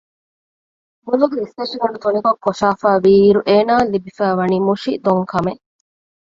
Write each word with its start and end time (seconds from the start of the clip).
ބޮލުގެ 1.05 1.37
އިސްތަށިގަނޑު 1.41 1.97
ތުނިކޮށް 2.03 2.41
ކޮށާފައިވީއިރު 2.45 3.39
އޭނާއަށް 3.47 3.91
ލިބިފައިވަނީ 3.93 4.57
މުށި 4.67 4.91
ދޮންކަމެއް 5.05 5.61